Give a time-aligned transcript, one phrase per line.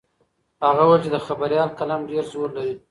[0.65, 2.73] هغه وویل چې د خبریال قلم ډېر زور لري.